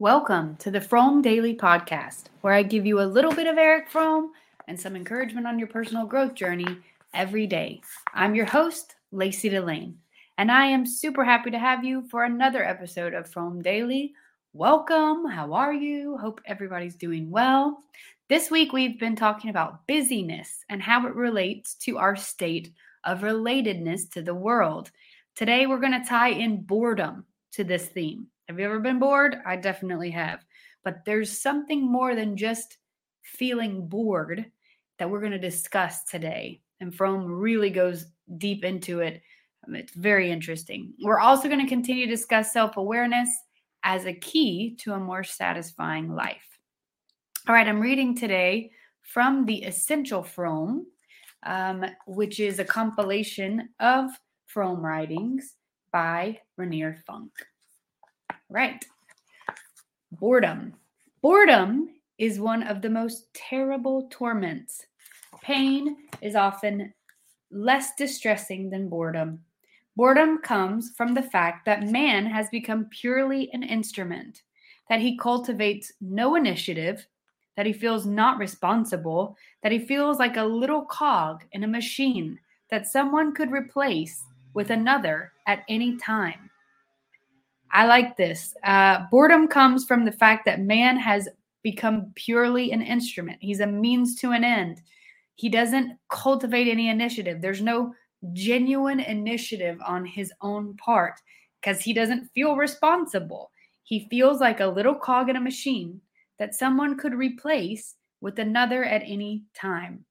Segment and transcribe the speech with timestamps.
[0.00, 3.88] Welcome to the Fromm Daily Podcast, where I give you a little bit of Erich
[3.88, 4.30] Fromm
[4.68, 6.68] and some encouragement on your personal growth journey
[7.14, 7.80] every day.
[8.14, 9.94] I'm your host, Lacey Delane,
[10.38, 14.14] and I am super happy to have you for another episode of Fromm Daily.
[14.52, 15.26] Welcome.
[15.26, 16.16] How are you?
[16.16, 17.82] Hope everybody's doing well.
[18.28, 22.72] This week, we've been talking about busyness and how it relates to our state
[23.02, 24.92] of relatedness to the world.
[25.34, 27.24] Today, we're going to tie in boredom
[27.54, 28.28] to this theme.
[28.48, 29.36] Have you ever been bored?
[29.44, 30.42] I definitely have.
[30.82, 32.78] But there's something more than just
[33.22, 34.46] feeling bored
[34.98, 36.62] that we're going to discuss today.
[36.80, 38.06] And Fromm really goes
[38.38, 39.20] deep into it.
[39.66, 40.94] Um, it's very interesting.
[41.02, 43.28] We're also going to continue to discuss self awareness
[43.82, 46.58] as a key to a more satisfying life.
[47.48, 48.70] All right, I'm reading today
[49.02, 50.86] from the Essential Fromm,
[51.44, 54.10] um, which is a compilation of
[54.46, 55.54] Fromm writings
[55.92, 57.32] by Rainer Funk.
[58.50, 58.84] Right.
[60.12, 60.74] Boredom.
[61.22, 64.86] Boredom is one of the most terrible torments.
[65.42, 66.92] Pain is often
[67.50, 69.40] less distressing than boredom.
[69.96, 74.42] Boredom comes from the fact that man has become purely an instrument,
[74.88, 77.06] that he cultivates no initiative,
[77.56, 82.38] that he feels not responsible, that he feels like a little cog in a machine
[82.70, 84.24] that someone could replace
[84.54, 86.47] with another at any time.
[87.72, 88.54] I like this.
[88.64, 91.28] Uh, boredom comes from the fact that man has
[91.62, 93.38] become purely an instrument.
[93.40, 94.80] He's a means to an end.
[95.34, 97.40] He doesn't cultivate any initiative.
[97.40, 97.94] There's no
[98.32, 101.14] genuine initiative on his own part
[101.60, 103.50] because he doesn't feel responsible.
[103.82, 106.00] He feels like a little cog in a machine
[106.38, 110.04] that someone could replace with another at any time.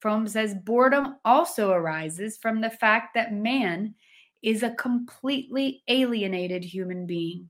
[0.00, 3.94] Fromm says boredom also arises from the fact that man
[4.42, 7.48] is a completely alienated human being,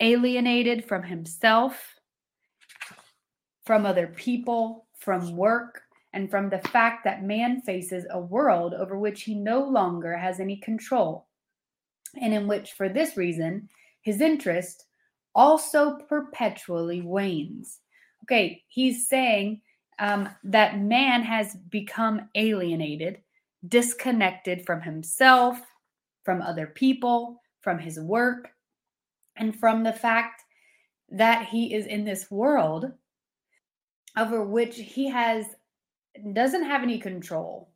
[0.00, 1.94] alienated from himself,
[3.64, 8.98] from other people, from work, and from the fact that man faces a world over
[8.98, 11.26] which he no longer has any control,
[12.20, 13.68] and in which, for this reason,
[14.02, 14.84] his interest
[15.34, 17.78] also perpetually wanes.
[18.24, 19.62] Okay, he's saying
[19.98, 23.20] um, that man has become alienated,
[23.66, 25.60] disconnected from himself,
[26.24, 28.50] from other people, from his work,
[29.36, 30.42] and from the fact
[31.10, 32.92] that he is in this world
[34.18, 35.46] over which he has
[36.32, 37.70] doesn't have any control.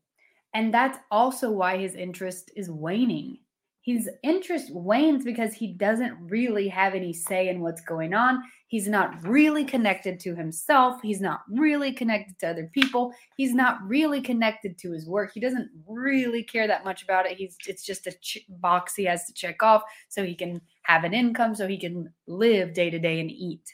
[0.55, 3.39] And that's also why his interest is waning
[3.86, 8.42] his interest wanes because he doesn't really have any say in what's going on.
[8.66, 11.00] He's not really connected to himself.
[11.00, 13.12] He's not really connected to other people.
[13.36, 15.30] He's not really connected to his work.
[15.32, 17.36] He doesn't really care that much about it.
[17.36, 21.04] He's it's just a ch- box he has to check off so he can have
[21.04, 23.72] an income so he can live day to day and eat.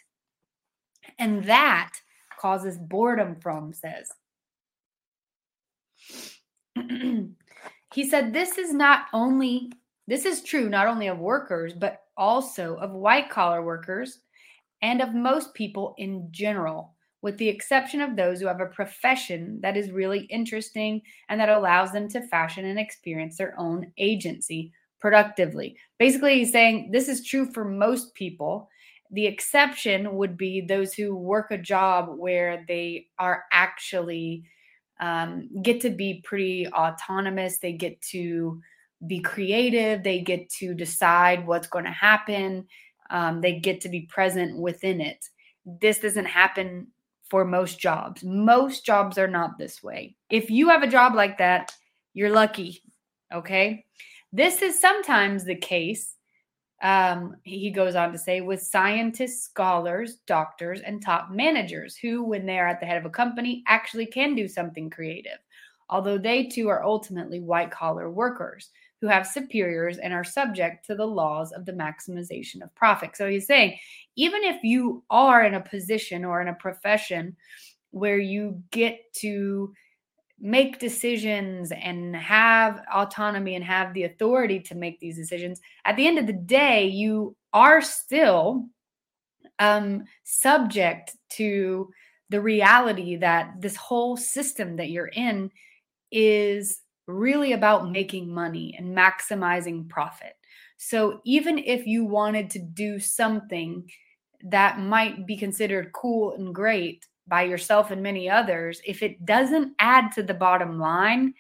[1.19, 1.93] And that
[2.39, 4.11] causes boredom Fromm says.
[7.95, 9.73] he said this is not only
[10.07, 14.21] this is true not only of workers, but also of white collar workers
[14.83, 19.61] and of most people in general, with the exception of those who have a profession
[19.63, 24.73] that is really interesting and that allows them to fashion and experience their own agency
[25.01, 25.77] productively.
[25.99, 28.69] Basically, he's saying this is true for most people.
[29.13, 34.45] The exception would be those who work a job where they are actually
[35.01, 37.59] um, get to be pretty autonomous.
[37.59, 38.61] They get to
[39.07, 40.03] be creative.
[40.03, 42.67] They get to decide what's going to happen.
[43.11, 45.29] Um, they get to be present within it.
[45.65, 46.89] This doesn't happen
[47.29, 48.23] for most jobs.
[48.25, 50.17] Most jobs are not this way.
[50.31, 51.73] If you have a job like that,
[52.15, 52.83] you're lucky.
[53.33, 53.87] Okay.
[54.33, 56.15] This is sometimes the case,
[56.83, 62.45] um, he goes on to say, with scientists, scholars, doctors, and top managers who, when
[62.45, 65.39] they are at the head of a company, actually can do something creative,
[65.89, 68.71] although they too are ultimately white collar workers
[69.03, 73.17] who have superiors and are subject to the laws of the maximization of profit.
[73.17, 73.77] So he's saying,
[74.15, 77.37] even if you are in a position or in a profession
[77.91, 79.75] where you get to
[80.39, 86.07] make decisions and have autonomy and have the authority to make these decisions, at the
[86.07, 88.67] end of the day, you are still
[89.59, 91.91] um, subject to
[92.31, 95.51] the reality that this whole system that you're in
[96.13, 100.35] is really about making money and maximizing profit.
[100.77, 103.91] So even if you wanted to do something
[104.45, 109.75] that might be considered cool and great by yourself and many others, if it doesn't
[109.79, 111.35] add to the bottom line,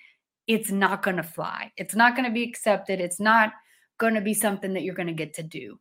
[0.46, 1.72] it's not going to fly.
[1.76, 3.00] It's not going to be accepted.
[3.00, 3.52] It's not
[3.98, 5.78] going to be something that you're going to get to do.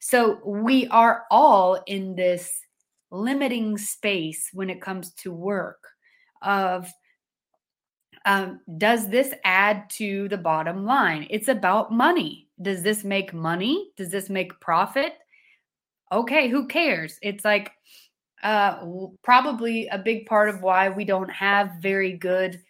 [0.00, 2.60] So we are all in this
[3.10, 5.82] limiting space when it comes to work
[6.42, 6.90] of
[8.24, 11.26] um, does this add to the bottom line?
[11.30, 12.48] It's about money.
[12.60, 13.90] Does this make money?
[13.96, 15.14] Does this make profit?
[16.10, 17.18] Okay, who cares?
[17.22, 17.72] It's like
[18.42, 18.84] uh,
[19.22, 22.60] probably a big part of why we don't have very good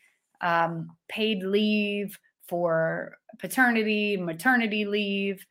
[0.41, 5.45] um, paid leave for paternity, maternity leave,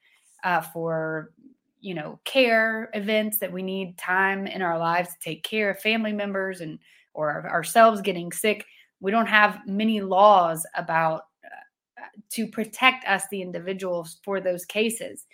[0.44, 1.32] uh, for
[1.80, 5.80] you know care events that we need time in our lives to take care of
[5.80, 6.80] family members and
[7.14, 8.66] or ourselves getting sick.
[9.00, 15.26] We don't have many laws about uh, to protect us, the individuals, for those cases.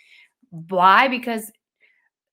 [0.50, 1.08] Why?
[1.08, 1.50] Because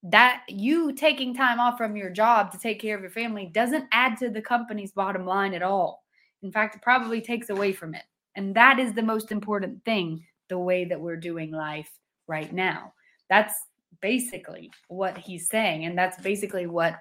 [0.04, 3.86] that you taking time off from your job to take care of your family doesn't
[3.92, 6.04] add to the company's bottom line at all.
[6.42, 8.04] In fact, it probably takes away from it.
[8.36, 11.92] And that is the most important thing, the way that we're doing life
[12.28, 12.94] right now.
[13.30, 13.54] That's
[14.02, 15.86] basically what he's saying.
[15.86, 16.96] And that's basically what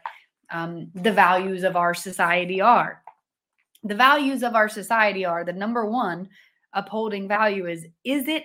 [0.50, 3.02] um, the values of our society are.
[3.84, 6.28] The values of our society are the number one
[6.72, 8.44] upholding value is is it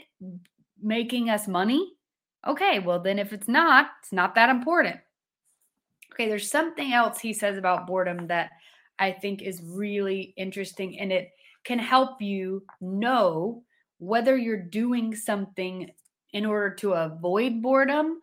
[0.82, 1.94] making us money?
[2.48, 4.98] Okay, well, then if it's not, it's not that important.
[6.14, 8.52] Okay, there's something else he says about boredom that
[9.00, 11.32] I think is really interesting and it
[11.66, 13.64] can help you know
[13.98, 15.90] whether you're doing something
[16.34, 18.20] in order to avoid boredom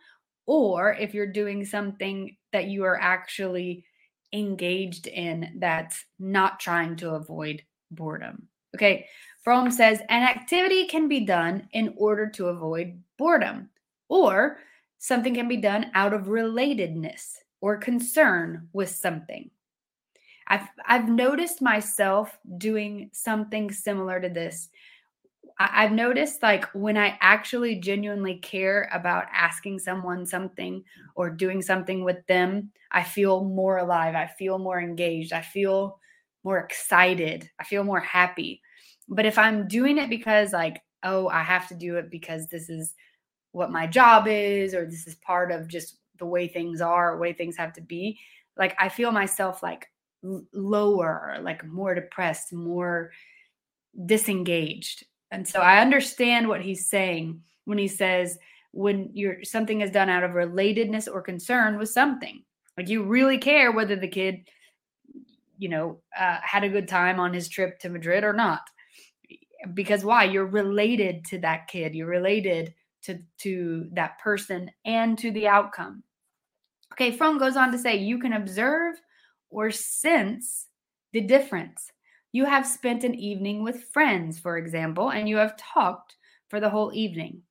[0.46, 3.84] or if you're doing something that you are actually
[4.32, 8.48] engaged in that's not trying to avoid boredom.
[8.74, 9.06] Okay,
[9.42, 13.68] Fromm says an activity can be done in order to avoid boredom,
[14.08, 14.58] or
[14.98, 19.50] something can be done out of relatedness or concern with something.
[20.48, 24.68] I've I've noticed myself doing something similar to this.
[25.72, 30.82] I've noticed like when I actually genuinely care about asking someone something
[31.14, 34.14] or doing something with them, I feel more alive.
[34.14, 35.32] I feel more engaged.
[35.32, 35.98] I feel
[36.44, 37.50] more excited.
[37.60, 38.62] I feel more happy.
[39.08, 42.68] But if I'm doing it because like, oh, I have to do it because this
[42.70, 42.94] is
[43.52, 47.18] what my job is or this is part of just the way things are, or
[47.18, 48.18] way things have to be,
[48.56, 49.88] like I feel myself like
[50.52, 53.10] lower, like more depressed, more
[54.06, 55.04] disengaged.
[55.32, 58.38] And so I understand what he's saying when he says
[58.72, 62.42] when you're something is done out of relatedness or concern with something.
[62.76, 64.48] Like you really care whether the kid,
[65.58, 68.60] you know, uh, had a good time on his trip to Madrid or not.
[69.74, 70.24] Because why?
[70.24, 71.94] You're related to that kid.
[71.94, 76.02] You're related to to that person and to the outcome.
[76.92, 78.96] Okay, Fromm goes on to say you can observe
[79.48, 80.66] or sense
[81.12, 81.90] the difference.
[82.32, 86.16] You have spent an evening with friends, for example, and you have talked
[86.48, 87.42] for the whole evening.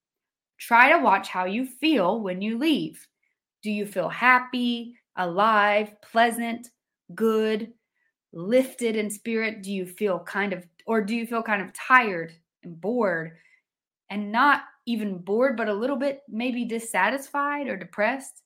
[0.58, 3.08] Try to watch how you feel when you leave.
[3.62, 6.70] Do you feel happy, alive, pleasant,
[7.14, 7.74] good,
[8.34, 9.62] lifted in spirit?
[9.62, 13.34] Do you feel kind of, or do you feel kind of tired and bored
[14.10, 18.42] and not even bored, but a little bit maybe dissatisfied or depressed?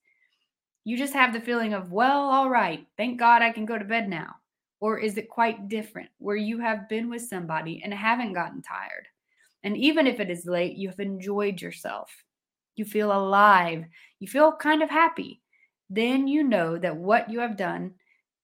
[0.84, 3.86] You just have the feeling of, well, all right, thank God I can go to
[3.86, 4.36] bed now.
[4.80, 9.07] Or is it quite different where you have been with somebody and haven't gotten tired?
[9.63, 12.12] And even if it is late, you have enjoyed yourself.
[12.75, 13.86] You feel alive.
[14.19, 15.42] You feel kind of happy.
[15.89, 17.94] Then you know that what you have done,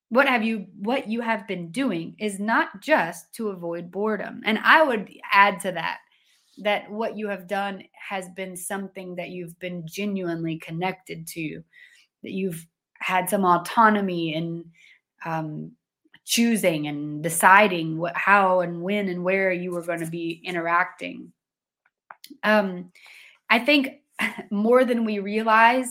[0.10, 4.42] what have you what you have been doing is not just to avoid boredom.
[4.46, 6.00] And I would add to that
[6.60, 11.64] that what you have done has been something that you've been genuinely connected to
[12.24, 12.66] that you've
[13.00, 14.66] had some autonomy in
[15.26, 15.72] um,
[16.32, 21.34] choosing and deciding what, how, and when, and where you were going to be interacting.
[22.42, 22.94] Um,
[23.50, 24.00] I think
[24.50, 25.90] more than we realize,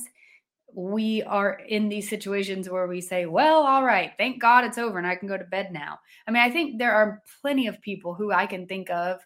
[0.72, 4.96] we are in these situations where we say, Well, all right, thank God it's over
[4.96, 5.98] and I can go to bed now.
[6.26, 9.20] I mean, I think there are plenty of people who I can think of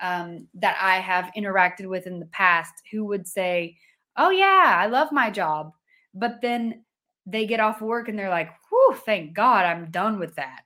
[0.00, 3.78] um, that I have interacted with in the past who would say,
[4.16, 5.72] Oh, yeah, I love my job.
[6.14, 6.84] But then
[7.26, 10.64] they get off work and they're like, whew, thank God I'm done with that.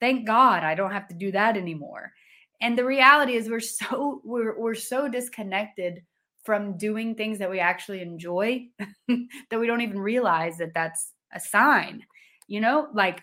[0.00, 2.12] Thank God I don't have to do that anymore.
[2.60, 6.02] And the reality is we're so we're we're so disconnected
[6.44, 8.66] from doing things that we actually enjoy
[9.08, 12.04] that we don't even realize that that's a sign.
[12.46, 13.22] You know, like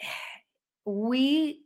[0.84, 1.62] we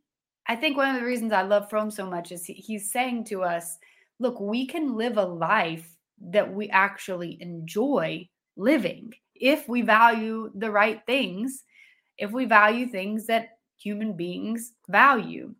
[0.46, 3.24] I think one of the reasons I love Fromm so much is he, he's saying
[3.26, 3.78] to us,
[4.18, 10.70] look, we can live a life that we actually enjoy living if we value the
[10.70, 11.64] right things,
[12.18, 15.54] if we value things that human beings value.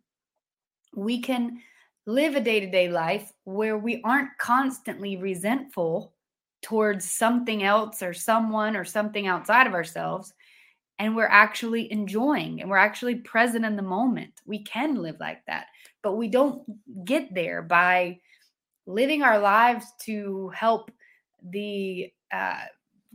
[0.95, 1.59] We can
[2.05, 6.13] live a day to day life where we aren't constantly resentful
[6.61, 10.33] towards something else or someone or something outside of ourselves
[11.01, 14.33] and we're actually enjoying and we're actually present in the moment.
[14.45, 15.65] We can live like that,
[16.03, 16.61] but we don't
[17.05, 18.19] get there by
[18.85, 20.91] living our lives to help
[21.41, 22.65] the uh,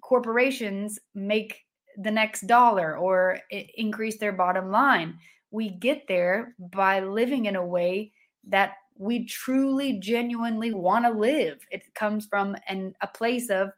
[0.07, 1.65] corporations make
[1.99, 5.19] the next dollar or increase their bottom line.
[5.51, 8.13] We get there by living in a way
[8.49, 11.59] that we truly genuinely want to live.
[11.73, 13.71] It comes from an, a place of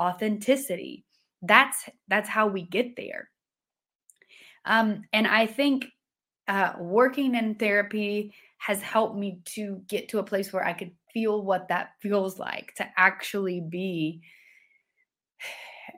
[0.00, 1.04] authenticity.
[1.42, 3.28] That's that's how we get there.
[4.64, 5.84] Um, and I think
[6.48, 10.92] uh, working in therapy has helped me to get to a place where I could
[11.12, 14.22] feel what that feels like to actually be,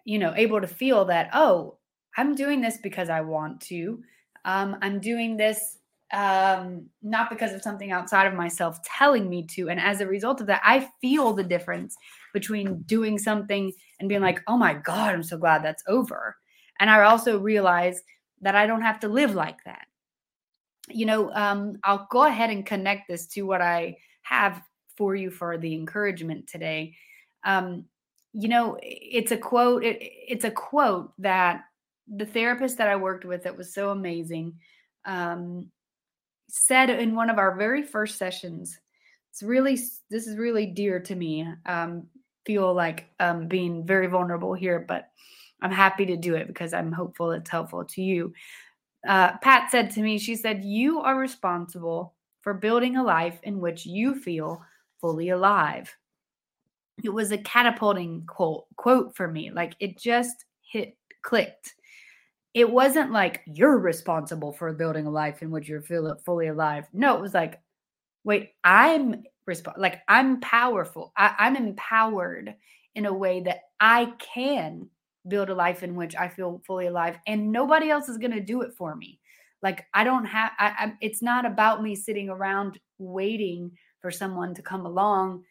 [0.04, 1.78] you know, able to feel that, oh,
[2.16, 4.02] I'm doing this because I want to.
[4.44, 5.78] Um, I'm doing this
[6.12, 9.68] um, not because of something outside of myself telling me to.
[9.68, 11.96] And as a result of that, I feel the difference
[12.32, 16.36] between doing something and being like, oh my God, I'm so glad that's over.
[16.78, 18.02] And I also realize
[18.42, 19.86] that I don't have to live like that.
[20.88, 24.62] You know, um, I'll go ahead and connect this to what I have
[24.96, 26.94] for you for the encouragement today.
[27.44, 27.86] Um,
[28.38, 29.82] you know, it's a quote.
[29.82, 31.64] It, it's a quote that
[32.06, 34.58] the therapist that I worked with that was so amazing
[35.06, 35.70] um,
[36.48, 38.78] said in one of our very first sessions.
[39.30, 39.78] It's really
[40.10, 41.48] this is really dear to me.
[41.64, 42.08] Um,
[42.44, 45.08] feel like um, being very vulnerable here, but
[45.62, 48.34] I'm happy to do it because I'm hopeful it's helpful to you.
[49.08, 53.60] Uh, Pat said to me, she said, You are responsible for building a life in
[53.60, 54.62] which you feel
[55.00, 55.96] fully alive.
[57.04, 59.50] It was a catapulting quote, quote for me.
[59.50, 61.74] Like it just hit, clicked.
[62.54, 66.86] It wasn't like you're responsible for building a life in which you feel fully alive.
[66.92, 67.60] No, it was like,
[68.24, 71.12] wait, I'm resp- like I'm powerful.
[71.16, 72.54] I, I'm empowered
[72.94, 74.88] in a way that I can
[75.28, 78.40] build a life in which I feel fully alive and nobody else is going to
[78.40, 79.20] do it for me.
[79.62, 84.54] Like I don't have I, I it's not about me sitting around waiting for someone
[84.54, 85.44] to come along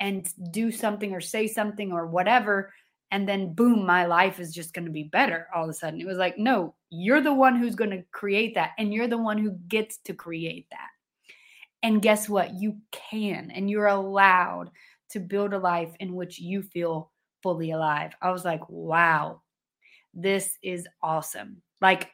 [0.00, 2.72] and do something or say something or whatever
[3.10, 6.00] and then boom my life is just going to be better all of a sudden.
[6.00, 9.18] It was like no, you're the one who's going to create that and you're the
[9.18, 10.88] one who gets to create that.
[11.82, 12.54] And guess what?
[12.54, 14.70] You can and you're allowed
[15.10, 17.10] to build a life in which you feel
[17.42, 18.12] fully alive.
[18.20, 19.42] I was like, wow,
[20.12, 21.62] this is awesome.
[21.80, 22.10] Like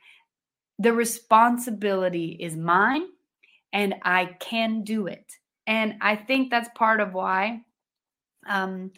[0.79, 3.07] the responsibility is mine
[3.73, 5.25] and I can do it.
[5.67, 7.63] And I think that's part of why
[8.49, 8.91] um,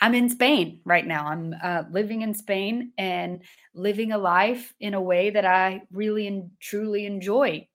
[0.00, 1.26] I'm in Spain right now.
[1.26, 3.40] I'm uh, living in Spain and
[3.74, 7.66] living a life in a way that I really and truly enjoy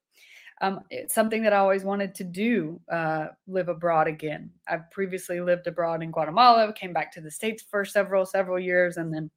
[0.61, 4.51] um, it's something that I always wanted to do, uh, live abroad again.
[4.67, 8.97] I've previously lived abroad in Guatemala, came back to the States for several, several years,
[8.97, 9.31] and then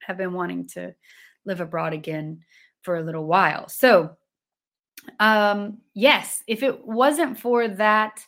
[0.00, 0.94] have been wanting to
[1.44, 2.40] live abroad again
[2.82, 3.68] for a little while.
[3.68, 4.16] So,
[5.18, 8.24] um, yes, if it wasn't for that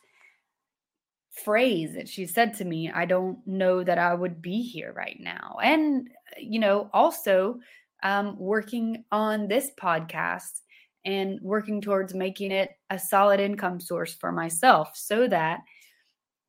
[1.30, 5.18] phrase that she said to me, I don't know that I would be here right
[5.20, 5.56] now.
[5.62, 7.60] And, you know, also
[8.02, 10.60] um, working on this podcast
[11.04, 15.60] and working towards making it a solid income source for myself so that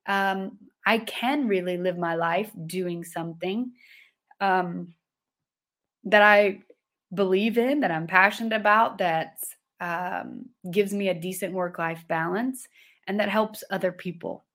[0.08, 3.72] um, I can really live my life doing something
[4.40, 4.94] um,
[6.06, 6.60] that I
[7.14, 9.38] believe in, that I'm passionate about, that
[9.80, 12.68] um, gives me a decent work life balance,
[13.08, 14.46] and that helps other people.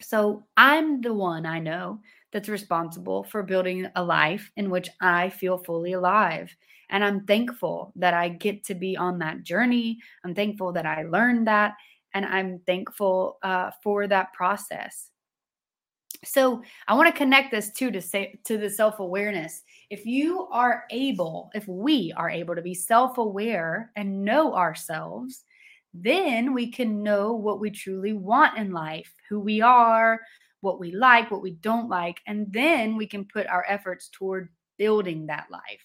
[0.00, 2.00] So I'm the one I know
[2.32, 6.54] that's responsible for building a life in which I feel fully alive.
[6.90, 9.98] And I'm thankful that I get to be on that journey.
[10.24, 11.74] I'm thankful that I learned that.
[12.14, 15.10] And I'm thankful uh, for that process.
[16.24, 19.62] So I want to connect this too to say to the self-awareness.
[19.90, 25.44] If you are able, if we are able to be self-aware and know ourselves,
[26.02, 30.20] then we can know what we truly want in life, who we are,
[30.60, 34.48] what we like, what we don't like, and then we can put our efforts toward
[34.78, 35.84] building that life.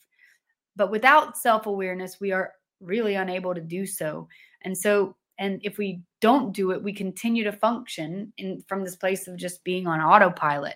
[0.75, 4.27] But without self awareness, we are really unable to do so.
[4.63, 8.95] And so, and if we don't do it, we continue to function in from this
[8.95, 10.75] place of just being on autopilot.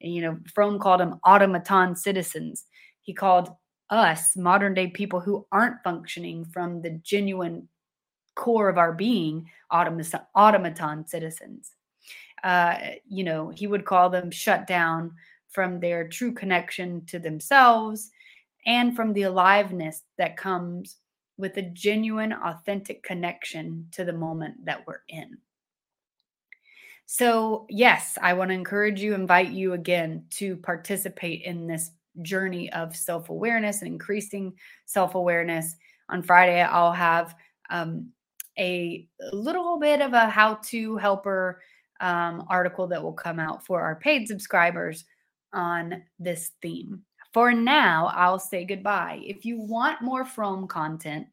[0.00, 2.66] And, you know, Fromm called them automaton citizens.
[3.02, 3.50] He called
[3.90, 7.68] us modern day people who aren't functioning from the genuine
[8.38, 11.74] core of our being automaton, citizens.
[12.44, 15.12] Uh, you know, he would call them shut down
[15.50, 18.10] from their true connection to themselves
[18.64, 20.96] and from the aliveness that comes
[21.36, 25.38] with a genuine, authentic connection to the moment that we're in.
[27.06, 31.90] So, yes, I want to encourage you, invite you again to participate in this
[32.22, 34.52] journey of self awareness and increasing
[34.84, 35.74] self awareness.
[36.10, 37.34] On Friday, I'll have
[37.70, 38.10] um,
[38.58, 41.60] a little bit of a how to helper
[42.00, 45.04] um, article that will come out for our paid subscribers
[45.52, 47.02] on this theme.
[47.32, 49.20] For now, I'll say goodbye.
[49.22, 51.26] If you want more Fromm content,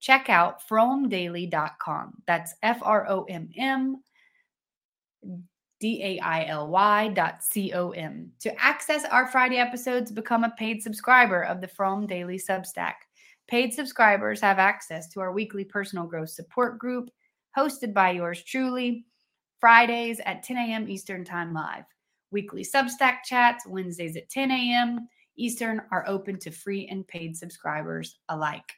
[0.00, 2.22] check out frommdaily.com.
[2.26, 4.02] That's F R O M M
[5.80, 8.32] D A I L Y dot C O M.
[8.40, 12.94] To access our Friday episodes, become a paid subscriber of the Fromm Daily Substack.
[13.46, 17.10] Paid subscribers have access to our weekly personal growth support group,
[17.56, 19.04] hosted by yours truly,
[19.60, 20.88] Fridays at 10 a.m.
[20.88, 21.84] Eastern Time Live.
[22.30, 25.08] Weekly Substack chats, Wednesdays at 10 a.m.
[25.36, 28.72] Eastern, are open to free and paid subscribers alike.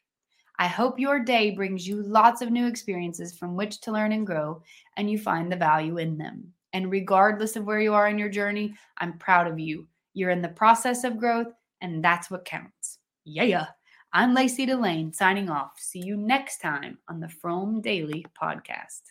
[0.58, 4.26] I hope your day brings you lots of new experiences from which to learn and
[4.26, 4.62] grow,
[4.96, 6.52] and you find the value in them.
[6.72, 9.86] And regardless of where you are in your journey, I'm proud of you.
[10.14, 12.98] You're in the process of growth, and that's what counts.
[13.24, 13.66] Yeah.
[14.16, 15.72] I'm Lacey Delane signing off.
[15.76, 19.02] See you next time on the Fromm Daily podcast.